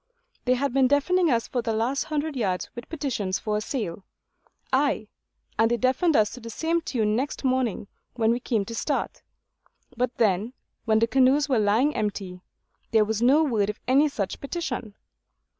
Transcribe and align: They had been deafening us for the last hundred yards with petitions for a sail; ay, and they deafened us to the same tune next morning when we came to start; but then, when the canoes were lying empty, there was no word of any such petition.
They 0.45 0.55
had 0.55 0.73
been 0.73 0.87
deafening 0.87 1.29
us 1.29 1.47
for 1.47 1.61
the 1.61 1.73
last 1.73 2.05
hundred 2.05 2.35
yards 2.35 2.71
with 2.73 2.89
petitions 2.89 3.37
for 3.37 3.57
a 3.57 3.61
sail; 3.61 4.03
ay, 4.73 5.09
and 5.59 5.69
they 5.69 5.77
deafened 5.77 6.15
us 6.15 6.31
to 6.31 6.39
the 6.39 6.49
same 6.49 6.81
tune 6.81 7.15
next 7.15 7.43
morning 7.43 7.87
when 8.15 8.31
we 8.31 8.39
came 8.39 8.65
to 8.65 8.73
start; 8.73 9.21
but 9.95 10.17
then, 10.17 10.53
when 10.85 10.97
the 10.97 11.05
canoes 11.05 11.47
were 11.47 11.59
lying 11.59 11.95
empty, 11.95 12.41
there 12.89 13.05
was 13.05 13.21
no 13.21 13.43
word 13.43 13.69
of 13.69 13.79
any 13.87 14.09
such 14.09 14.41
petition. 14.41 14.95